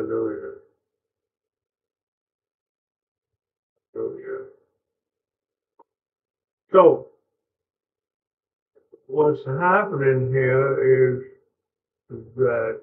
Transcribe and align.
Hallelujah. 0.00 0.54
Hallelujah. 3.94 4.46
So, 6.72 7.08
what's 9.06 9.40
happening 9.46 10.30
here 10.32 11.22
is 12.10 12.24
that 12.36 12.80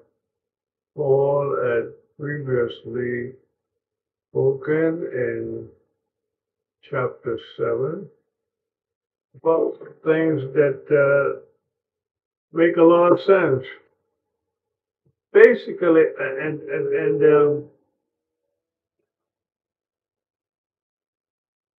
Paul 0.96 1.56
had 1.64 1.92
previously 2.18 3.32
spoken 4.30 5.08
in 5.12 5.68
chapter 6.90 7.38
7 7.58 8.08
about 9.36 9.78
things 10.04 10.42
that 10.54 10.82
uh, 10.90 11.40
make 12.52 12.76
a 12.76 12.82
lot 12.82 13.12
of 13.12 13.20
sense. 13.20 13.64
Basically, 15.44 16.02
and, 16.18 16.60
and, 16.62 16.94
and 16.94 17.22
um, 17.22 17.64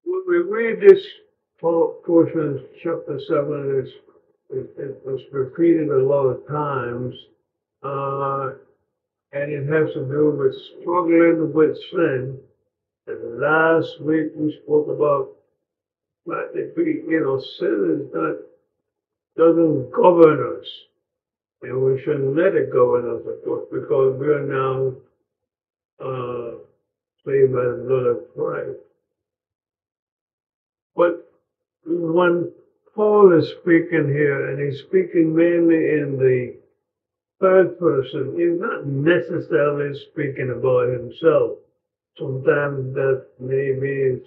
when 0.06 0.24
we 0.30 0.38
read 0.38 0.80
this 0.80 1.04
portion, 1.60 2.64
chapter 2.82 3.20
7, 3.28 3.84
is 3.84 3.90
it, 4.52 4.72
it 4.78 5.02
was 5.06 5.22
repeated 5.34 5.90
a 5.90 6.04
lot 6.04 6.28
of 6.28 6.48
times, 6.48 7.16
uh, 7.84 8.52
and 9.34 9.52
it 9.52 9.68
has 9.68 9.94
to 9.94 10.06
do 10.06 10.36
with 10.38 10.56
struggling 10.80 11.52
with 11.54 11.76
sin. 11.92 12.38
And 13.08 13.40
last 13.42 14.00
week 14.00 14.32
we 14.36 14.58
spoke 14.64 14.88
about 14.88 15.32
that 16.28 16.74
you 16.78 17.20
know 17.20 17.42
sin 17.60 18.08
is 18.08 18.14
not 18.14 18.36
doesn't 19.36 19.92
govern 19.92 20.58
us, 20.60 20.68
and 21.62 21.84
we 21.84 22.00
shouldn't 22.02 22.36
let 22.36 22.56
it 22.56 22.72
us, 23.06 23.22
of 23.26 23.44
course, 23.44 23.66
because 23.72 24.18
we 24.18 24.28
are 24.28 24.42
now 24.42 24.94
uh, 26.00 26.56
saved 27.26 27.54
by 27.54 27.66
the 27.66 27.84
blood 27.86 28.06
of 28.06 28.34
Christ. 28.34 28.78
But 30.96 31.30
when 31.86 32.50
Paul 32.96 33.32
is 33.38 33.50
speaking 33.50 34.08
here, 34.08 34.50
and 34.50 34.60
he's 34.60 34.80
speaking 34.80 35.36
mainly 35.36 35.98
in 36.00 36.18
the 36.18 36.56
third 37.40 37.78
person, 37.78 38.38
he's 38.38 38.60
not 38.60 38.86
necessarily 38.86 39.94
speaking 39.94 40.52
about 40.52 40.88
himself. 40.90 41.58
Sometimes 42.18 42.94
that 42.96 43.24
maybe 43.40 43.90
is 43.90 44.20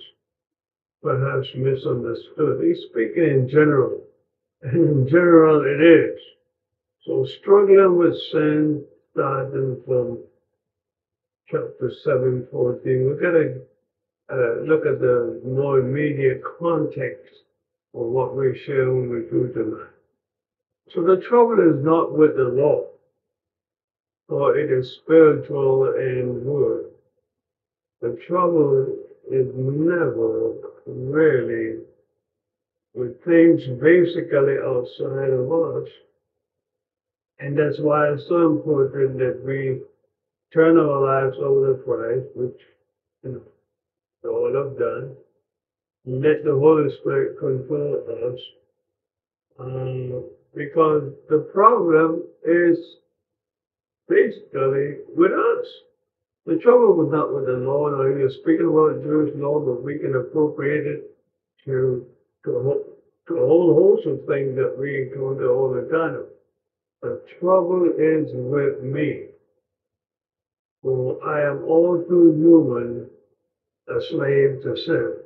perhaps 1.02 1.54
misunderstood. 1.54 2.62
He's 2.62 2.80
speaking 2.80 3.24
in 3.24 3.48
general, 3.48 4.02
and 4.62 4.76
in 4.76 5.06
general 5.06 5.62
it 5.62 5.80
is. 5.80 6.18
So 7.04 7.24
struggling 7.24 7.96
with 7.96 8.16
sin, 8.30 8.84
starting 9.12 9.82
from 9.84 10.18
chapter 11.48 11.90
7, 12.04 12.46
14, 12.48 13.08
we've 13.08 13.20
got 13.20 13.32
to 13.32 13.60
uh, 14.30 14.62
look 14.62 14.86
at 14.86 15.00
the 15.00 15.40
more 15.44 15.80
immediate 15.80 16.42
context 16.60 17.34
of 17.94 18.06
what 18.06 18.36
we 18.36 18.56
share 18.56 18.92
when 18.92 19.10
we 19.10 19.22
do 19.22 19.50
tonight. 19.52 19.90
So 20.90 21.02
the 21.02 21.20
trouble 21.28 21.58
is 21.58 21.84
not 21.84 22.16
with 22.16 22.36
the 22.36 22.44
law, 22.44 22.86
for 24.28 24.56
it 24.56 24.70
is 24.70 24.98
spiritual 25.02 25.94
and 25.96 26.44
good. 26.44 26.84
The 28.00 28.16
trouble 28.28 28.96
is 29.28 29.48
never 29.56 30.54
really 30.86 31.80
with 32.94 33.24
things 33.24 33.62
basically 33.80 34.58
outside 34.64 35.30
of 35.30 35.50
us. 35.50 35.88
And 37.42 37.58
that's 37.58 37.80
why 37.80 38.06
it's 38.12 38.28
so 38.28 38.52
important 38.52 39.18
that 39.18 39.42
we 39.44 39.80
turn 40.54 40.78
our 40.78 41.00
lives 41.02 41.36
over 41.42 41.74
to 41.74 41.82
Christ, 41.82 42.26
which 42.36 42.60
know, 43.24 43.42
all 44.30 44.54
have 44.54 44.78
done, 44.78 45.16
let 46.06 46.44
the 46.44 46.54
Holy 46.54 46.88
Spirit 47.00 47.40
control 47.40 47.98
us. 48.32 48.38
Um, 49.58 50.30
because 50.54 51.10
the 51.28 51.38
problem 51.52 52.22
is 52.44 52.78
basically 54.08 54.98
with 55.08 55.32
us. 55.32 55.66
The 56.46 56.58
trouble 56.58 56.94
was 56.94 57.10
not 57.10 57.34
with 57.34 57.46
the 57.46 57.58
Lord, 57.58 57.94
or 57.94 58.16
he 58.16 58.22
was 58.22 58.34
speaking 58.34 58.66
about 58.66 59.02
the 59.02 59.02
Jewish 59.02 59.34
law, 59.34 59.58
but 59.58 59.82
we 59.82 59.98
can 59.98 60.14
appropriate 60.14 60.86
it 60.86 61.10
to, 61.64 62.06
to, 62.44 62.50
a, 62.50 62.74
to 63.26 63.34
a 63.34 63.46
whole 63.46 63.74
host 63.74 64.06
of 64.06 64.26
things 64.28 64.54
that 64.54 64.76
we 64.78 65.02
encounter 65.02 65.50
all 65.50 65.72
the 65.72 65.88
time. 65.90 66.31
The 67.02 67.20
trouble 67.40 67.90
is 67.98 68.30
with 68.32 68.82
me. 68.82 69.26
For 70.82 71.18
I 71.28 71.50
am 71.50 71.64
all 71.64 72.04
too 72.08 72.32
human, 72.32 73.10
a 73.88 74.00
slave 74.10 74.62
to 74.62 74.76
sin. 74.76 75.16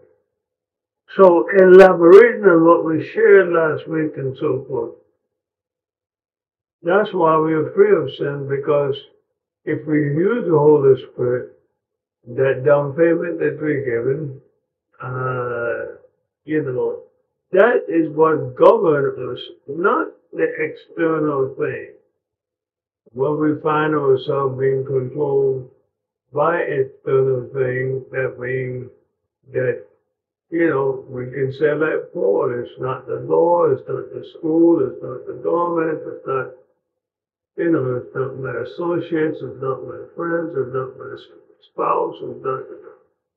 So 1.16 1.47
elaborating 1.50 2.44
on 2.44 2.65
what 2.65 2.84
we 2.84 3.06
shared 3.12 3.53
last 3.53 3.88
week 3.88 4.16
and 4.16 4.36
so 4.38 4.65
forth. 4.69 4.94
That's 6.82 7.12
why 7.12 7.38
we 7.38 7.53
are 7.54 7.72
free 7.72 7.94
of 7.94 8.15
sin 8.16 8.48
because 8.48 8.97
if 9.65 9.86
we 9.86 9.98
use 9.98 10.44
the 10.47 10.59
Holy 10.59 11.00
Spirit, 11.12 11.53
that 12.28 12.65
down 12.65 12.92
payment 12.94 13.38
that 13.38 13.59
we're 13.60 13.84
given, 13.84 14.41
uh, 15.03 15.97
you 16.44 16.62
know, 16.62 17.03
that 17.53 17.84
is 17.88 18.10
what 18.15 18.56
governs 18.56 19.19
us, 19.19 19.44
not 19.69 20.09
the 20.36 20.47
external 20.58 21.54
thing. 21.58 21.92
When 23.12 23.41
we 23.41 23.60
find 23.62 23.94
ourselves 23.94 24.58
being 24.58 24.84
controlled 24.84 25.70
by 26.32 26.58
external 26.58 27.48
things, 27.52 28.04
that 28.12 28.36
means 28.38 28.91
that 29.52 29.86
you 30.50 30.69
know, 30.69 31.04
we 31.08 31.24
can 31.30 31.50
say 31.52 31.74
that 31.74 32.10
Paul, 32.12 32.54
it's 32.56 32.78
not 32.78 33.06
the 33.06 33.16
law, 33.16 33.66
it's 33.66 33.82
not 33.88 34.12
the 34.14 34.24
school, 34.38 34.86
it's 34.86 35.02
not 35.02 35.26
the 35.26 35.42
government, 35.42 36.00
it's 36.06 36.26
not, 36.26 36.53
you 37.56 37.70
know, 37.72 37.97
it's 37.97 38.14
not 38.14 38.38
my 38.38 38.54
associates, 38.62 39.38
it's 39.42 39.60
not 39.60 39.82
my 39.82 40.06
friends, 40.14 40.54
it's 40.54 40.72
not 40.72 40.98
my 40.98 41.16
spouse, 41.72 42.14
it's 42.22 42.44
not, 42.44 42.62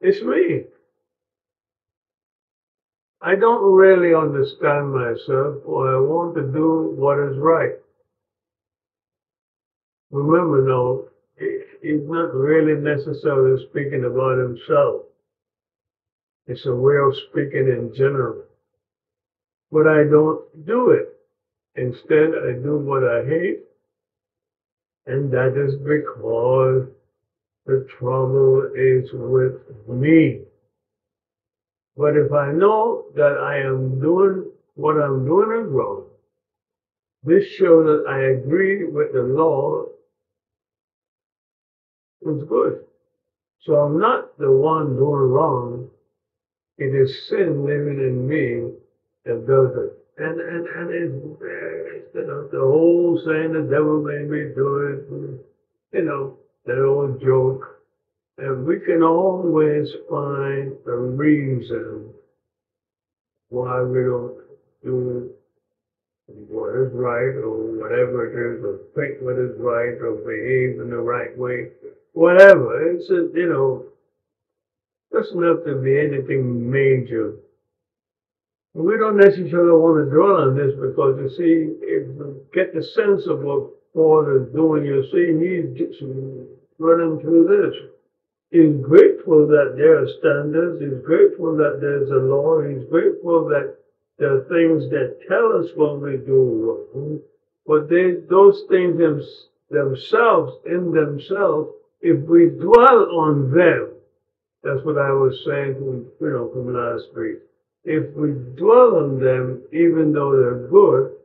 it's 0.01 0.21
me. 0.21 0.65
I 3.21 3.35
don't 3.35 3.73
really 3.73 4.13
understand 4.13 4.91
myself, 4.91 5.57
or 5.63 5.93
I 5.93 5.97
want 5.97 6.35
to 6.35 6.43
do 6.43 6.93
what 6.95 7.19
is 7.19 7.37
right. 7.37 7.75
Remember, 10.11 10.63
though, 10.63 11.05
he's 11.37 12.03
not 12.05 12.33
really 12.33 12.75
necessarily 12.75 13.57
speaking 13.61 14.05
about 14.05 14.37
himself. 14.37 15.03
It's 16.47 16.65
a 16.65 16.73
way 16.73 16.97
of 16.97 17.15
speaking 17.15 17.67
in 17.67 17.93
general. 17.93 18.45
But 19.71 19.87
I 19.87 20.03
don't 20.03 20.41
do 20.65 20.91
it. 20.91 21.07
Instead, 21.75 22.35
I 22.35 22.53
do 22.53 22.77
what 22.77 23.03
I 23.03 23.23
hate, 23.23 23.59
and 25.07 25.31
that 25.33 25.57
is 25.57 25.75
because 25.75 26.85
the 27.65 27.85
trouble 27.99 28.67
is 28.75 29.11
with 29.13 29.53
me. 29.87 30.41
But 31.99 32.15
if 32.15 32.31
I 32.31 32.53
know 32.53 33.07
that 33.15 33.37
I 33.39 33.57
am 33.59 33.99
doing 33.99 34.49
what 34.75 34.97
I'm 34.97 35.25
doing 35.25 35.65
is 35.65 35.69
wrong, 35.69 36.05
this 37.23 37.45
shows 37.45 37.85
that 37.87 38.09
I 38.09 38.19
agree 38.37 38.85
with 38.85 39.11
the 39.11 39.23
law 39.23 39.83
is 42.21 42.43
good. 42.45 42.85
So 43.59 43.75
I'm 43.75 43.99
not 43.99 44.37
the 44.39 44.51
one 44.51 44.95
doing 44.95 45.29
wrong. 45.29 45.89
It 46.77 46.95
is 46.95 47.27
sin 47.27 47.65
living 47.65 47.99
in 47.99 48.27
me 48.27 48.71
that 49.25 49.45
does 49.45 49.75
it. 49.75 49.93
And 50.17 50.39
and 50.39 50.67
and 50.67 50.91
it's, 50.91 51.15
it's 51.41 52.15
you 52.15 52.23
know, 52.23 52.47
the 52.49 52.59
whole 52.59 53.17
saying 53.25 53.53
the 53.53 53.61
devil 53.63 53.99
made 54.01 54.29
me 54.29 54.45
do 54.55 54.77
it. 54.87 55.05
You 55.93 56.03
know 56.03 56.37
that 56.65 56.81
old 56.81 57.21
joke. 57.21 57.78
And 58.39 58.65
we 58.65 58.79
can 58.79 59.03
always 59.03 59.89
find 60.09 60.71
a 60.87 60.95
reason 60.95 62.09
why 63.49 63.81
we 63.81 63.99
don't 63.99 64.37
do 64.81 65.29
what 66.47 66.69
is 66.75 66.93
right 66.93 67.35
or 67.43 67.51
whatever 67.75 68.29
it 68.29 68.35
is, 68.37 68.63
or 68.63 68.79
think 68.95 69.21
what 69.21 69.37
is 69.37 69.59
right 69.59 69.99
or 69.99 70.15
behave 70.23 70.79
in 70.79 70.89
the 70.89 71.01
right 71.01 71.37
way. 71.37 71.71
Whatever. 72.13 72.91
It's 72.91 73.09
you 73.09 73.49
know, 73.49 73.85
doesn't 75.11 75.43
have 75.43 75.65
to 75.65 75.81
be 75.81 75.99
anything 75.99 76.71
major. 76.71 77.35
We 78.73 78.97
don't 78.97 79.17
necessarily 79.17 79.81
want 79.81 80.05
to 80.05 80.15
dwell 80.15 80.47
on 80.47 80.55
this 80.55 80.71
because 80.79 81.19
you 81.19 81.29
see, 81.35 81.75
if 81.83 82.07
you 82.07 82.45
get 82.53 82.73
the 82.73 82.83
sense 82.83 83.27
of 83.27 83.41
what 83.41 83.71
Paul 83.93 84.23
is 84.39 84.53
doing, 84.53 84.85
you 84.85 85.03
see 85.11 85.35
he's 85.43 85.99
running 86.77 87.19
through 87.19 87.47
this. 87.49 87.98
He's 88.51 88.75
grateful 88.81 89.47
that 89.47 89.75
there 89.77 90.03
are 90.03 90.07
standards. 90.19 90.81
He's 90.81 91.05
grateful 91.05 91.55
that 91.57 91.79
there's 91.81 92.09
a 92.11 92.15
law. 92.15 92.61
He's 92.61 92.87
grateful 92.89 93.47
that 93.49 93.77
there 94.17 94.35
are 94.37 94.45
things 94.45 94.89
that 94.91 95.19
tell 95.27 95.53
us 95.59 95.69
when 95.75 96.01
we 96.01 96.17
do 96.17 96.87
wrong. 96.93 97.21
But 97.67 97.89
they, 97.89 98.15
those 98.29 98.63
things 98.69 98.97
them, 98.97 99.21
themselves, 99.69 100.53
in 100.65 100.91
themselves, 100.91 101.71
if 102.01 102.19
we 102.27 102.47
dwell 102.47 103.15
on 103.19 103.51
them, 103.51 103.91
that's 104.63 104.83
what 104.85 104.97
I 104.97 105.11
was 105.11 105.43
saying 105.45 105.75
from, 105.75 106.07
you 106.21 106.33
know, 106.33 106.49
from 106.51 106.73
last 106.73 107.07
week. 107.15 107.39
If 107.85 108.13
we 108.15 108.31
dwell 108.57 108.97
on 108.97 109.19
them, 109.19 109.63
even 109.73 110.13
though 110.13 110.35
they're 110.37 110.67
good, 110.69 111.15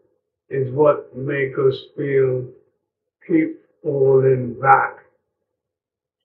is 0.50 0.72
what 0.72 1.16
make 1.16 1.54
us 1.58 1.76
feel 1.96 2.46
keep 3.26 3.58
falling 3.82 4.60
back. 4.60 5.03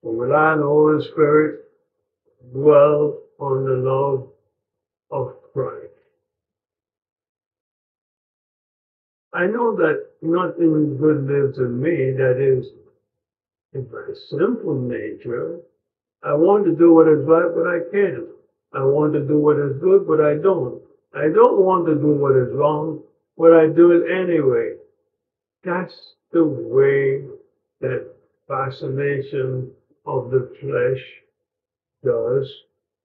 So 0.03 0.11
rely 0.11 0.51
on 0.53 0.59
the 0.59 0.65
Holy 0.65 1.01
Spirit, 1.11 1.65
dwell 2.53 3.19
on 3.39 3.65
the 3.65 3.75
love 3.75 4.29
of 5.11 5.33
Christ. 5.53 5.93
I 9.33 9.45
know 9.47 9.75
that 9.75 10.07
nothing 10.21 10.97
good 10.97 11.27
lives 11.27 11.59
in 11.59 11.81
me 11.81 12.11
that 12.11 12.39
is 12.39 12.65
in 13.73 13.87
my 13.91 14.13
simple 14.13 14.75
nature. 14.75 15.59
I 16.23 16.33
want 16.33 16.65
to 16.65 16.71
do 16.71 16.93
what 16.93 17.07
is 17.07 17.25
right, 17.25 17.53
but 17.53 17.67
I 17.67 17.79
can't. 17.91 18.27
I 18.73 18.83
want 18.83 19.13
to 19.13 19.21
do 19.21 19.37
what 19.37 19.57
is 19.57 19.77
good, 19.81 20.07
but 20.07 20.21
I 20.21 20.35
don't. 20.35 20.81
I 21.13 21.29
don't 21.29 21.57
want 21.61 21.85
to 21.87 21.95
do 21.95 22.07
what 22.07 22.35
is 22.35 22.51
wrong, 22.53 23.01
but 23.37 23.53
I 23.53 23.67
do 23.67 23.91
it 23.91 24.09
anyway. 24.09 24.75
That's 25.63 26.15
the 26.31 26.45
way 26.45 27.23
that 27.81 28.07
fascination 28.47 29.71
of 30.09 30.31
the 30.31 30.43
flesh 30.59 31.03
does 32.03 32.47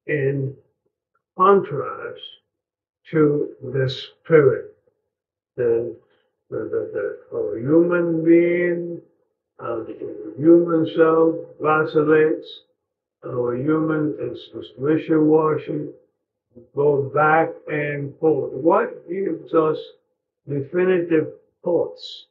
in 0.07 0.55
contrast 1.37 2.23
to 3.11 3.55
the 3.63 3.89
spirit. 3.89 4.75
The, 5.57 5.95
the, 6.51 6.59
the, 6.95 7.19
our 7.37 7.59
human 7.59 8.25
being, 8.25 9.01
uh, 9.59 9.85
human 10.39 10.87
self 10.97 11.35
vacillates, 11.61 12.49
our 13.27 13.57
human 13.57 14.17
is 14.21 14.39
just 14.55 14.79
wishy-washy, 14.79 15.89
go 16.75 17.11
back 17.15 17.51
and 17.69 18.17
forth. 18.19 18.53
What 18.53 19.09
gives 19.09 19.53
us 19.55 19.79
definitive 20.49 21.29
thoughts? 21.63 22.27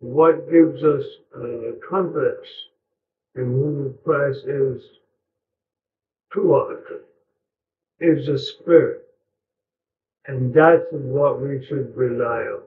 What 0.00 0.50
gives 0.50 0.82
us 0.82 1.04
uh, 1.34 1.72
confidence 1.88 2.48
in 3.36 3.44
who 3.44 3.94
Christ 4.04 4.40
is 4.46 4.82
us? 6.34 7.02
Is 8.00 8.26
the 8.26 8.38
Spirit. 8.38 9.02
And 10.26 10.52
that's 10.52 10.84
what 10.90 11.40
we 11.40 11.64
should 11.66 11.96
rely 11.96 12.42
on. 12.42 12.62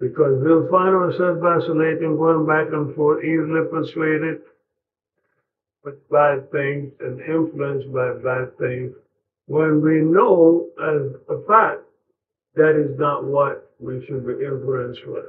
Because 0.00 0.42
we'll 0.42 0.68
find 0.68 0.94
ourselves 0.94 1.40
vacillating, 1.40 2.16
going 2.16 2.46
back 2.46 2.72
and 2.72 2.94
forth, 2.94 3.24
easily 3.24 3.66
persuaded 3.70 4.40
with 5.84 6.08
bad 6.10 6.50
things 6.50 6.92
and 7.00 7.20
influenced 7.20 7.92
by 7.92 8.12
bad 8.22 8.58
things, 8.58 8.92
when 9.46 9.80
we 9.80 10.00
know 10.00 10.68
as 10.80 11.12
a 11.28 11.46
fact 11.46 11.82
that 12.54 12.76
is 12.76 12.98
not 12.98 13.24
what 13.24 13.70
we 13.78 14.04
should 14.06 14.26
be 14.26 14.44
influenced 14.44 15.06
with. 15.06 15.24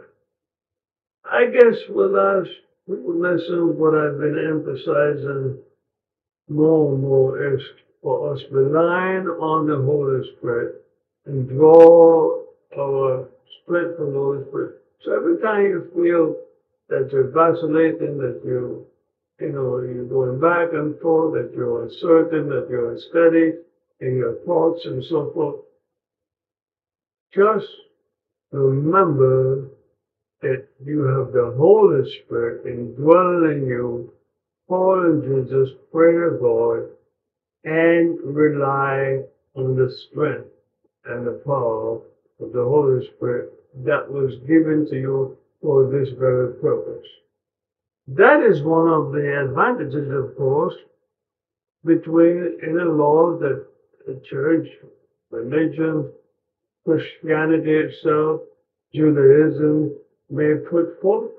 I 1.25 1.45
guess 1.45 1.77
with 1.89 2.15
us, 2.15 2.47
listen, 2.87 3.77
what 3.77 3.95
I've 3.95 4.19
been 4.19 4.37
emphasizing 4.37 5.59
more 6.49 6.93
and 6.93 7.01
more 7.01 7.55
is 7.55 7.61
for 8.01 8.33
us 8.33 8.41
relying 8.51 9.27
on 9.27 9.67
the 9.67 9.77
Holy 9.77 10.29
Spirit 10.37 10.83
and 11.25 11.47
draw 11.47 12.43
our 12.77 13.29
strength 13.63 13.97
from 13.97 14.13
the 14.13 14.19
Holy 14.19 14.43
Spirit. 14.49 14.81
So 15.01 15.15
every 15.15 15.41
time 15.41 15.61
you 15.63 15.91
feel 15.95 16.35
that 16.89 17.09
you're 17.11 17.31
vacillating, 17.31 18.17
that 18.17 18.41
you, 18.43 18.85
you 19.39 19.49
know, 19.51 19.79
you're 19.79 20.05
going 20.05 20.39
back 20.39 20.73
and 20.73 20.99
forth, 20.99 21.33
that 21.33 21.55
you're 21.55 21.83
uncertain, 21.83 22.49
that 22.49 22.67
you're 22.69 22.91
unsteady 22.91 23.57
in 24.01 24.17
your 24.17 24.35
thoughts 24.45 24.85
and 24.85 25.03
so 25.05 25.31
forth, 25.33 25.61
just 27.33 27.67
remember 28.51 29.69
that 30.43 30.67
you 30.85 31.03
have 31.03 31.31
the 31.31 31.55
Holy 31.57 32.03
Spirit 32.19 32.65
indwelling 32.67 33.65
you. 33.65 34.11
Follow 34.67 35.21
Jesus, 35.21 35.69
pray 35.91 36.11
to 36.11 36.37
God, 36.39 36.89
and 37.63 38.19
rely 38.23 39.23
on 39.55 39.77
the 39.77 39.89
strength 40.09 40.49
and 41.05 41.25
the 41.25 41.41
power 41.45 41.95
of 42.41 42.51
the 42.51 42.63
Holy 42.63 43.07
Spirit 43.15 43.53
that 43.85 44.11
was 44.11 44.35
given 44.45 44.85
to 44.89 44.95
you 44.95 45.37
for 45.61 45.89
this 45.89 46.09
very 46.19 46.53
purpose. 46.55 47.07
That 48.07 48.43
is 48.43 48.61
one 48.63 48.89
of 48.89 49.13
the 49.13 49.45
advantages, 49.45 50.11
of 50.11 50.35
course, 50.35 50.75
between 51.85 52.57
the 52.61 52.83
law 52.83 53.37
that 53.37 53.65
the 54.05 54.21
church, 54.29 54.67
religion, 55.31 56.11
Christianity 56.85 57.71
itself, 57.71 58.41
Judaism 58.93 59.95
may 60.33 60.55
put 60.69 60.99
forth. 61.01 61.31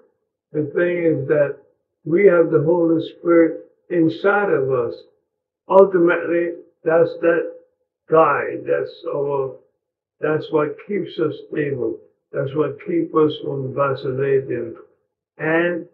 The 0.52 0.70
thing 0.74 1.04
is 1.04 1.28
that 1.28 1.56
we 2.04 2.26
have 2.26 2.50
the 2.50 2.62
Holy 2.62 3.02
Spirit 3.18 3.66
inside 3.90 4.50
of 4.50 4.70
us. 4.70 4.94
Ultimately, 5.68 6.52
that's 6.84 7.10
that 7.20 7.52
guide. 8.10 8.64
That's 8.66 8.92
our, 9.12 9.56
that's 10.20 10.46
what 10.50 10.76
keeps 10.86 11.18
us 11.18 11.34
stable. 11.50 11.98
That's 12.32 12.54
what 12.54 12.78
keeps 12.86 13.14
us 13.14 13.32
from 13.42 13.74
vacillating. 13.74 14.76
And 15.38 15.86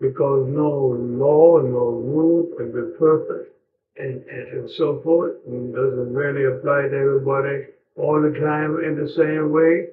because 0.00 0.48
no 0.48 0.96
law, 0.96 1.58
no 1.60 1.86
rule 2.02 2.48
can 2.56 2.72
be 2.72 2.96
perfect, 2.98 3.54
and, 3.96 4.22
and, 4.28 4.48
and 4.48 4.70
so 4.76 5.00
forth, 5.02 5.34
and 5.46 5.74
doesn't 5.74 6.14
really 6.14 6.44
apply 6.44 6.82
to 6.82 6.96
everybody 6.96 7.66
all 7.96 8.22
the 8.22 8.38
time 8.38 8.82
in 8.84 8.94
the 8.96 9.08
same 9.16 9.52
way. 9.52 9.88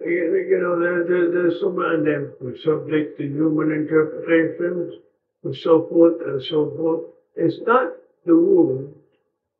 You, 0.00 0.58
know, 0.60 0.78
there, 0.78 1.04
there, 1.04 1.30
there's 1.30 1.60
so 1.60 1.70
many, 1.70 2.04
then 2.04 2.32
subject 2.62 3.18
to 3.18 3.24
human 3.24 3.72
interpretations, 3.72 4.94
and 5.42 5.56
so 5.56 5.86
forth, 5.88 6.20
and 6.26 6.42
so 6.42 6.70
forth. 6.76 7.04
It's 7.34 7.56
not 7.66 7.92
the 8.24 8.34
rules. 8.34 8.94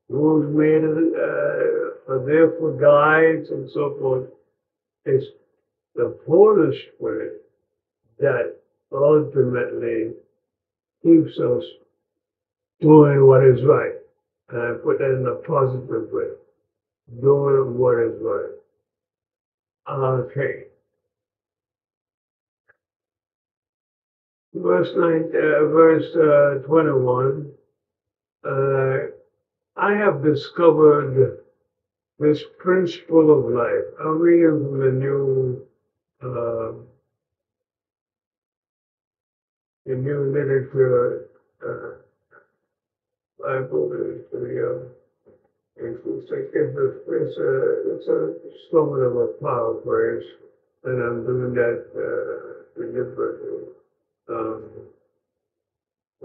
Rules 0.09 0.55
made 0.55 0.85
uh, 0.85 2.13
are 2.13 2.25
there 2.27 2.51
for 2.59 2.73
guides 2.79 3.51
and 3.51 3.69
so 3.73 3.97
forth. 3.99 4.29
It's 5.05 5.27
the 5.95 6.17
Holy 6.27 6.77
Spirit 6.95 7.43
that 8.19 8.57
ultimately 8.93 10.13
keeps 11.03 11.39
us 11.39 11.65
doing 12.81 13.27
what 13.27 13.45
is 13.45 13.65
right. 13.65 13.95
And 14.51 14.63
I 14.63 14.73
put 14.83 14.99
that 14.99 15.17
in 15.19 15.27
a 15.27 15.35
positive 15.47 16.11
way. 16.13 16.31
Doing 17.21 17.79
what 17.79 17.99
is 17.99 18.21
right. 18.21 18.66
Okay. 19.89 20.65
Verse 24.55 24.93
9, 24.97 25.25
uh, 25.35 25.65
verse 25.69 26.17
uh, 26.17 26.67
21. 26.67 27.53
Uh, 28.45 28.99
I 29.77 29.93
have 29.93 30.23
discovered 30.23 31.39
this 32.19 32.43
principle 32.59 33.31
of 33.31 33.53
life. 33.53 33.85
I'm 34.01 34.19
reading 34.19 34.63
from 34.63 34.81
the 34.81 34.91
new, 34.91 35.67
uh, 36.23 36.73
the 39.85 39.95
new 39.95 40.33
literature, 40.33 41.29
uh, 41.67 41.91
Bible, 43.39 43.93
uh, 44.35 44.96
it's, 45.77 45.99
it's, 46.07 46.31
like, 46.31 46.51
it's 46.53 46.77
a, 46.77 46.87
it's 47.13 47.39
a, 47.39 47.93
it's 47.95 48.09
a 48.09 48.31
somewhat 48.73 49.03
of 49.03 49.17
a 49.17 49.27
power 49.43 49.77
phrase, 49.85 50.25
and 50.85 51.01
I'm 51.01 51.25
doing 51.25 51.55
that, 51.55 51.81
uh, 51.97 52.63
deliberately. 52.81 53.65
Um, 54.29 54.63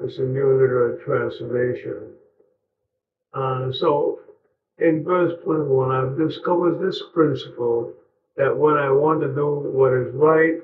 it's 0.02 0.18
a 0.20 0.24
new 0.24 0.52
literal 0.54 0.94
translation. 1.04 2.12
Uh, 3.34 3.72
so, 3.72 4.18
in 4.80 5.04
verse 5.04 5.34
21, 5.44 5.92
I've 5.92 6.18
discovered 6.18 6.80
this 6.80 7.02
principle 7.14 7.92
that 8.38 8.56
when 8.56 8.78
I 8.78 8.92
want 8.92 9.22
to 9.22 9.30
do 9.30 9.48
what 9.48 9.94
is 9.94 10.10
right, 10.14 10.56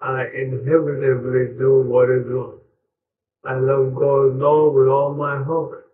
I 0.00 0.24
inevitably 0.34 1.48
do 1.58 1.78
what 1.80 2.10
is 2.10 2.24
wrong. 2.26 2.58
I 3.44 3.56
love 3.58 3.94
God, 3.94 4.32
Lord, 4.32 4.74
with 4.74 4.88
all 4.88 5.12
my 5.12 5.40
heart. 5.40 5.85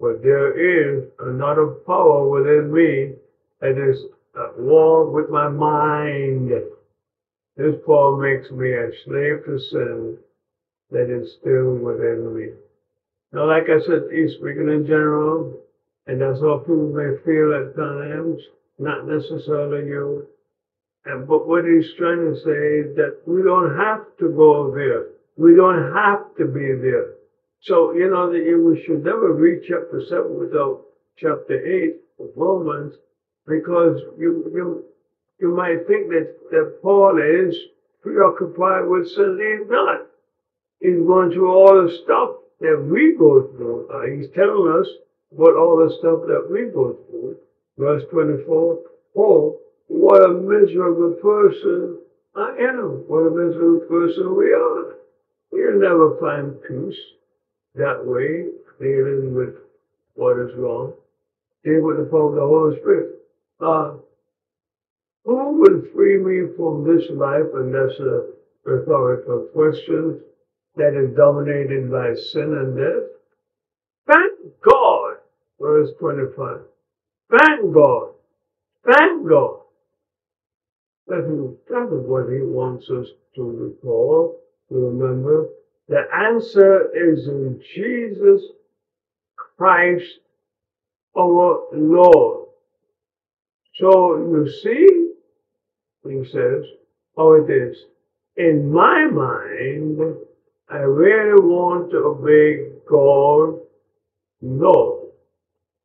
But 0.00 0.22
there 0.22 0.52
is 0.52 1.04
another 1.20 1.66
power 1.86 2.28
within 2.28 2.72
me 2.72 3.14
that 3.60 3.78
is 3.78 4.06
at 4.36 4.58
war 4.58 5.10
with 5.10 5.30
my 5.30 5.48
mind. 5.48 6.50
This 7.56 7.76
power 7.86 8.16
makes 8.16 8.50
me 8.50 8.74
a 8.74 8.90
slave 9.04 9.44
to 9.46 9.58
sin 9.58 10.18
that 10.90 11.10
is 11.10 11.32
still 11.40 11.72
within 11.74 12.34
me. 12.34 12.50
Now, 13.32 13.46
like 13.46 13.68
I 13.70 13.80
said, 13.80 14.04
he's 14.12 14.34
speaking 14.34 14.68
in 14.68 14.86
general, 14.86 15.60
and 16.06 16.20
that's 16.20 16.40
how 16.40 16.58
people 16.58 16.92
may 16.92 17.16
feel 17.24 17.54
at 17.54 17.76
times, 17.76 18.42
not 18.78 19.06
necessarily 19.06 19.86
you. 19.88 20.26
And, 21.06 21.26
but 21.26 21.46
what 21.48 21.64
he's 21.64 21.92
trying 21.94 22.20
to 22.20 22.36
say 22.36 22.80
is 22.80 22.96
that 22.96 23.18
we 23.26 23.42
don't 23.42 23.76
have 23.76 24.04
to 24.18 24.28
go 24.28 24.72
there. 24.74 25.06
We 25.36 25.54
don't 25.54 25.92
have 25.94 26.34
to 26.36 26.46
be 26.46 26.74
there. 26.74 27.15
So, 27.66 27.92
you 27.94 28.08
know, 28.08 28.30
that 28.30 28.62
we 28.64 28.80
should 28.84 29.02
never 29.02 29.32
read 29.32 29.62
chapter 29.66 30.00
7 30.08 30.38
without 30.38 30.82
chapter 31.16 31.58
8 31.58 31.96
of 32.20 32.28
Romans 32.36 32.94
because 33.44 34.00
you, 34.16 34.48
you, 34.54 34.84
you 35.40 35.50
might 35.50 35.84
think 35.88 36.06
that, 36.10 36.32
that 36.52 36.78
Paul 36.80 37.18
is 37.18 37.56
preoccupied 38.02 38.86
with 38.86 39.10
sin. 39.10 39.40
He's 39.42 39.68
not. 39.68 40.06
He's 40.78 41.04
going 41.04 41.32
through 41.32 41.50
all 41.50 41.82
the 41.82 41.90
stuff 42.04 42.36
that 42.60 42.86
we 42.88 43.16
go 43.18 43.50
through. 43.56 43.88
Uh, 43.90 44.14
he's 44.14 44.30
telling 44.32 44.70
us 44.78 44.86
about 45.34 45.56
all 45.56 45.76
the 45.82 45.90
stuff 45.98 46.20
that 46.28 46.46
we 46.48 46.70
go 46.72 46.96
through. 47.10 47.36
Verse 47.78 48.04
24, 48.12 48.78
Paul, 49.12 49.58
what 49.88 50.22
a 50.22 50.34
miserable 50.34 51.18
person 51.20 51.98
I 52.36 52.54
am. 52.60 53.02
What 53.08 53.26
a 53.26 53.30
miserable 53.30 53.80
person 53.88 54.36
we 54.36 54.52
are. 54.52 54.94
We'll 55.50 55.80
never 55.80 56.16
find 56.20 56.62
peace 56.62 57.15
that 57.76 58.04
way, 58.04 58.46
dealing 58.80 59.34
with 59.34 59.54
what 60.14 60.38
is 60.38 60.54
wrong, 60.56 60.94
dealing 61.64 61.84
with 61.84 61.98
the 61.98 62.04
power 62.10 62.28
of 62.28 62.34
the 62.34 62.40
Holy 62.40 62.80
Spirit. 62.80 63.10
Uh, 63.60 63.94
who 65.24 65.60
will 65.60 65.82
free 65.94 66.18
me 66.18 66.54
from 66.56 66.84
this 66.84 67.04
life? 67.10 67.46
And 67.54 67.74
that's 67.74 67.98
a 68.00 68.28
rhetorical 68.64 69.48
question 69.52 70.20
that 70.76 70.94
is 70.94 71.16
dominated 71.16 71.90
by 71.90 72.14
sin 72.14 72.54
and 72.54 72.76
death. 72.76 73.10
Thank 74.06 74.32
God, 74.62 75.16
verse 75.60 75.90
25. 75.98 76.58
Thank 77.30 77.74
God. 77.74 78.12
Thank 78.86 79.28
God. 79.28 79.60
That 81.08 81.18
is, 81.20 81.56
that 81.68 81.86
is 81.86 82.06
what 82.06 82.32
he 82.32 82.40
wants 82.42 82.88
us 82.90 83.06
to 83.36 83.42
recall, 83.42 84.38
to 84.68 84.74
remember. 84.74 85.48
The 85.88 86.02
answer 86.12 86.90
is 86.94 87.28
in 87.28 87.62
Jesus 87.74 88.42
Christ 89.36 90.20
our 91.16 91.64
Lord. 91.72 92.48
So 93.76 94.16
you 94.16 94.50
see, 94.62 95.12
he 96.08 96.24
says, 96.30 96.64
how 97.16 97.34
it 97.34 97.50
is. 97.50 97.76
In 98.36 98.72
my 98.72 99.06
mind, 99.06 100.16
I 100.68 100.78
really 100.78 101.40
want 101.40 101.90
to 101.90 101.98
obey 101.98 102.70
God, 102.88 103.60
no, 104.42 105.08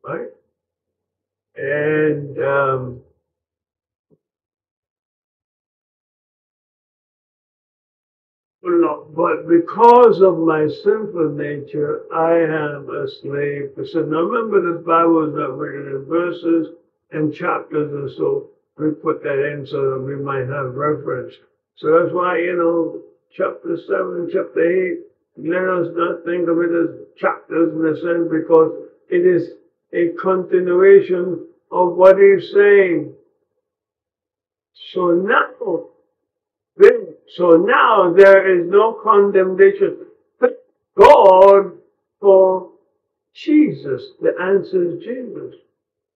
right? 0.04 0.28
And 1.56 2.38
um, 2.40 3.02
but 8.64 9.48
because 9.48 10.22
of 10.22 10.38
my 10.38 10.68
sinful 10.84 11.32
nature, 11.36 12.04
I 12.14 12.38
am 12.42 12.90
a 12.90 13.08
slave 13.22 13.76
to 13.76 13.86
sin. 13.88 14.12
Now 14.12 14.22
remember, 14.22 14.62
the 14.62 14.80
Bible 14.80 15.30
is 15.30 15.36
not 15.36 15.58
written 15.58 15.96
in 15.96 16.06
verses 16.06 16.68
and 17.12 17.34
chapters, 17.34 17.92
and 17.92 18.12
so 18.18 18.50
we 18.78 18.92
put 18.92 19.24
that 19.24 19.52
in 19.52 19.66
so 19.66 19.92
that 19.92 20.02
we 20.02 20.16
might 20.16 20.48
have 20.48 20.76
reference. 20.76 21.34
So 21.78 22.00
that's 22.00 22.14
why, 22.14 22.38
you 22.38 22.56
know, 22.56 23.02
chapter 23.36 23.78
7 23.88 24.30
chapter 24.32 24.62
8, 24.62 25.00
let 25.38 25.64
us 25.64 25.88
not 25.96 26.24
think 26.26 26.48
of 26.48 26.60
it 26.60 26.72
as 26.72 27.18
chapters 27.18 27.74
in 27.74 27.86
a 27.86 27.96
sense 27.96 28.30
because 28.30 28.74
it 29.10 29.26
is 29.26 29.54
a 29.94 30.14
continuation 30.22 31.48
of 31.72 31.96
what 31.96 32.18
he's 32.18 32.52
saying. 32.54 33.14
So 34.94 35.12
now, 35.12 35.86
so 37.36 37.52
now 37.52 38.14
there 38.16 38.60
is 38.60 38.70
no 38.70 39.00
condemnation. 39.04 39.98
God 40.98 41.74
for 42.20 42.72
Jesus. 43.34 44.04
The 44.22 44.34
answer 44.42 44.92
is 44.92 45.04
Jesus. 45.04 45.56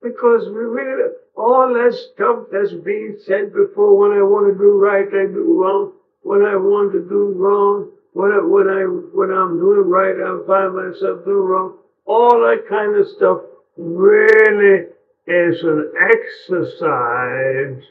Because 0.02 0.48
we 0.48 0.62
really, 0.62 1.14
all 1.36 1.74
that 1.74 1.94
stuff 2.14 2.48
that's 2.52 2.74
being 2.74 3.18
said 3.26 3.54
before, 3.54 3.98
when 3.98 4.12
I 4.18 4.22
want 4.22 4.54
to 4.54 4.60
do 4.60 4.78
right, 4.78 5.08
I 5.08 5.26
do 5.32 5.60
wrong. 5.62 5.94
When 6.22 6.42
I 6.42 6.56
want 6.56 6.92
to 6.94 7.00
do 7.08 7.34
wrong, 7.36 7.92
when 8.14 8.32
I, 8.32 8.40
when 8.44 8.68
I, 8.68 8.84
when 9.14 9.32
I'm 9.32 9.60
doing 9.60 9.88
right, 9.90 10.16
I 10.16 10.46
find 10.46 10.76
myself 10.76 11.26
doing 11.26 11.48
wrong. 11.48 11.78
All 12.06 12.40
that 12.42 12.68
kind 12.70 12.96
of 12.96 13.08
stuff 13.08 13.42
really 13.78 14.86
is 15.28 15.64
an 15.64 15.92
exercise 16.12 17.84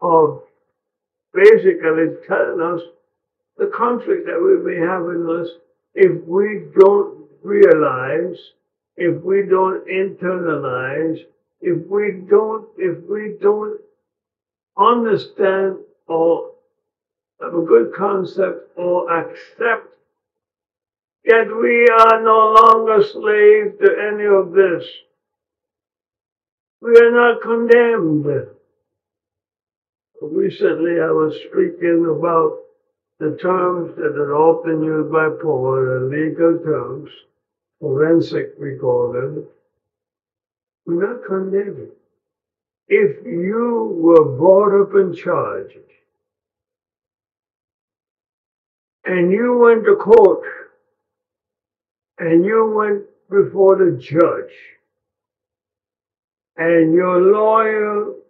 of 0.00 0.42
basically 1.34 2.16
telling 2.26 2.60
us 2.60 2.80
the 3.58 3.66
conflict 3.74 4.26
that 4.26 4.40
we 4.40 4.56
may 4.64 4.80
have 4.80 5.02
in 5.02 5.28
us 5.28 5.48
if 5.94 6.24
we 6.24 6.64
don't 6.78 7.26
realize, 7.42 8.36
if 8.96 9.22
we 9.22 9.42
don't 9.42 9.86
internalize, 9.86 11.18
if 11.60 11.86
we 11.88 12.22
don't, 12.28 12.66
if 12.78 13.02
we 13.08 13.36
don't 13.40 13.80
understand 14.78 15.76
or 16.06 16.50
have 17.40 17.54
a 17.54 17.62
good 17.62 17.92
concept 17.94 18.70
or 18.76 19.10
accept 19.10 19.88
that 21.24 21.46
we 21.46 21.86
are 21.88 22.22
no 22.22 22.52
longer 22.52 23.02
slaves 23.02 23.78
to 23.80 23.96
any 24.12 24.24
of 24.24 24.52
this. 24.52 24.84
We 26.80 26.96
are 26.98 27.12
not 27.12 27.42
condemned. 27.42 28.48
Recently, 30.22 31.00
I 31.00 31.10
was 31.10 31.34
speaking 31.50 32.06
about 32.08 32.56
the 33.18 33.36
terms 33.42 33.96
that 33.96 34.16
are 34.16 34.36
often 34.36 34.80
used 34.80 35.10
by 35.10 35.28
the 35.28 36.08
legal 36.08 36.58
terms, 36.62 37.10
forensic, 37.80 38.54
we 38.56 38.76
call 38.76 39.12
them. 39.12 39.44
We're 40.86 41.14
not 41.14 41.24
condemned. 41.26 41.88
If 42.86 43.24
you 43.26 43.96
were 43.98 44.36
brought 44.36 44.80
up 44.80 44.94
in 44.94 45.12
charge 45.12 45.76
and 49.04 49.32
you 49.32 49.58
went 49.58 49.84
to 49.86 49.96
court 49.96 50.44
and 52.18 52.44
you 52.44 52.72
went 52.76 53.02
before 53.28 53.76
the 53.76 53.98
judge 53.98 54.54
and 56.56 56.94
your 56.94 57.20
lawyer 57.20 58.21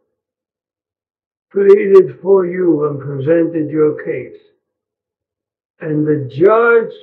pleaded 1.53 2.19
for 2.21 2.47
you 2.47 2.87
and 2.89 3.01
presented 3.01 3.71
your 3.71 4.03
case 4.05 4.41
and 5.83 6.07
the 6.07 6.29
judge 6.33 6.95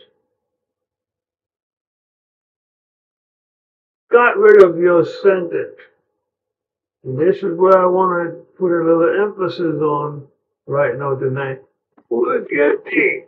got 4.09 4.37
rid 4.37 4.63
of 4.63 4.77
your 4.77 5.05
sentence. 5.05 5.75
And 7.03 7.19
this 7.19 7.37
is 7.37 7.57
where 7.57 7.77
I 7.77 7.85
want 7.85 8.29
to 8.29 8.35
put 8.57 8.71
a 8.71 8.83
little 8.83 9.27
emphasis 9.27 9.81
on 9.81 10.27
right 10.65 10.97
now 10.97 11.15
tonight. 11.15 11.61
At 12.11 12.85
me. 12.85 13.25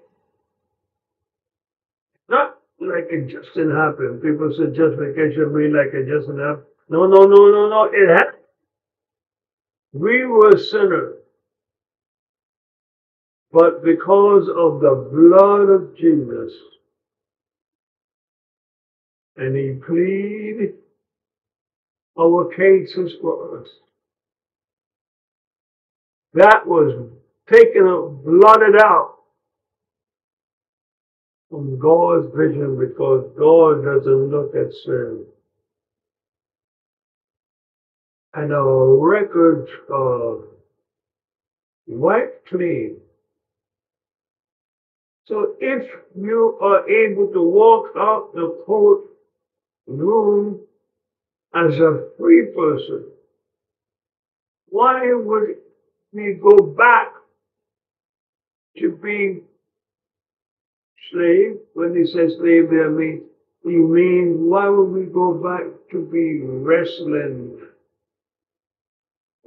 Not 2.30 2.58
like 2.80 3.08
it 3.12 3.28
just 3.28 3.54
didn't 3.54 3.76
happen. 3.76 4.20
People 4.24 4.52
say 4.58 4.76
justification 4.76 5.54
mean 5.54 5.76
like 5.76 5.94
it 5.94 6.08
just 6.08 6.28
didn't 6.28 6.42
happen. 6.42 6.64
No, 6.90 7.06
no, 7.06 7.24
no, 7.24 7.52
no, 7.52 7.70
no. 7.70 7.90
It 7.94 8.10
happened. 8.10 8.41
We 9.94 10.26
were 10.26 10.58
sinners. 10.58 11.18
But 13.52 13.84
because 13.84 14.48
of 14.50 14.80
the 14.80 15.10
blood 15.12 15.70
of 15.70 15.98
Jesus, 15.98 16.54
and 19.38 19.56
he 19.56 19.74
pleaded 19.86 20.76
our 22.20 22.50
cases 22.54 23.14
for 23.22 23.62
us. 23.62 23.68
That 26.34 26.66
was 26.66 27.10
taken 27.52 27.88
up, 27.88 28.24
blotted 28.24 28.82
out 28.82 29.16
from 31.50 31.80
God's 31.80 32.28
vision 32.36 32.80
because 32.80 33.30
God 33.38 33.84
doesn't 33.84 34.30
look 34.32 34.56
at 34.56 34.74
sin. 34.86 35.26
And 38.34 38.54
our 38.54 38.98
record 38.98 39.68
of 39.90 40.46
wiped 41.86 42.48
clean. 42.48 42.98
So 45.26 45.56
if 45.60 45.88
you 46.16 46.58
are 46.62 46.90
able 46.90 47.28
to 47.34 47.42
walk 47.42 47.88
out 47.98 48.34
the 48.34 48.64
court 48.66 49.02
room 49.88 50.62
as 51.54 51.78
a 51.78 52.10
free 52.18 52.48
person, 52.56 53.06
why 54.68 55.14
would 55.14 55.58
we 56.14 56.40
go 56.42 56.58
back 56.58 57.12
to 58.78 58.92
being 58.92 59.44
slave, 61.12 61.58
when 61.74 61.96
he 61.96 62.06
says 62.06 62.34
slave 62.38 62.70
there 62.70 62.90
means, 62.90 63.24
you 63.66 63.88
mean, 63.88 64.50
why 64.50 64.68
would 64.70 64.92
we 64.92 65.06
go 65.06 65.34
back 65.34 65.66
to 65.92 66.02
be 66.12 66.42
wrestling 66.42 67.60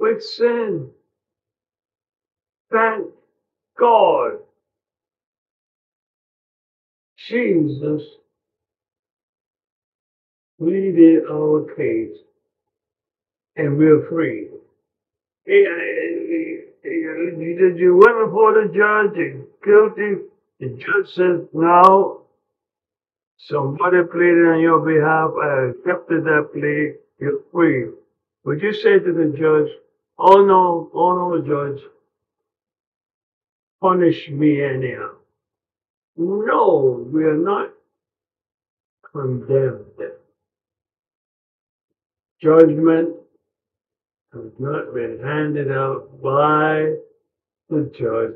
with 0.05 0.23
sin? 0.23 0.91
Thank 2.71 3.07
God. 3.79 4.33
Jesus 7.17 8.03
pleaded 10.59 11.23
our 11.31 11.75
case 11.75 12.17
and 13.57 13.77
we're 13.77 14.07
free. 14.09 14.49
Eh, 15.47 15.53
Did 16.83 17.79
you 17.79 17.97
went 17.97 18.25
before 18.27 18.53
the 18.53 18.67
judge 18.73 19.17
and 19.17 19.45
guilty? 19.65 20.23
The 20.59 20.69
judge 20.77 21.13
says 21.15 21.41
now 21.53 22.19
Somebody 23.39 24.03
pleaded 24.11 24.47
on 24.47 24.61
your 24.61 24.79
behalf. 24.81 25.31
I 25.41 25.71
accepted 25.71 26.25
that 26.25 26.49
plea. 26.53 26.93
You're 27.19 27.41
free. 27.51 27.91
Would 28.45 28.61
you 28.63 28.73
say 28.73 28.99
to 28.99 29.13
the 29.13 29.35
judge, 29.37 29.69
"Oh 30.17 30.45
no, 30.45 30.89
oh 30.93 31.35
no, 31.35 31.41
judge, 31.41 31.83
punish 33.81 34.29
me 34.29 34.63
anyhow"? 34.63 35.15
No, 36.17 37.05
we 37.11 37.23
are 37.25 37.37
not 37.37 37.73
condemned. 39.11 39.85
Judgment 42.41 43.15
has 44.33 44.51
not 44.59 44.93
been 44.93 45.19
handed 45.21 45.71
out 45.71 46.21
by 46.21 46.95
the 47.69 47.91
judge 47.97 48.35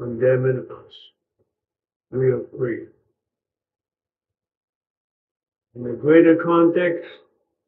condemning 0.00 0.66
us. 0.70 0.94
We 2.10 2.30
are 2.30 2.44
free. 2.56 2.86
In 5.74 5.84
the 5.84 5.92
greater 5.92 6.36
context, 6.42 7.08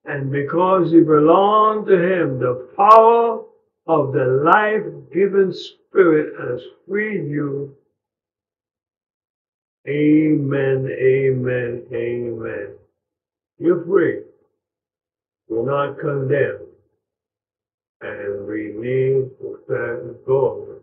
and 0.05 0.31
because 0.31 0.93
you 0.93 1.05
belong 1.05 1.87
to 1.87 1.95
Him, 1.95 2.39
the 2.41 2.69
power 2.77 3.45
of 3.87 4.13
the 4.13 4.25
life-giving 4.45 5.53
Spirit 5.53 6.35
has 6.41 6.63
freed 6.89 7.29
you. 7.31 7.77
Amen, 9.89 10.89
amen, 10.91 11.85
amen. 11.93 12.69
You're 13.59 13.85
free. 13.85 14.23
You're 15.49 15.67
not 15.67 15.99
condemned. 15.99 16.67
And 18.03 18.47
we 18.47 18.73
need 18.77 19.31
to 19.41 19.59
thank 19.69 20.27
God 20.27 20.81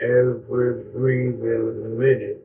every 0.00 0.84
breathing 0.94 1.98
minute 1.98 2.43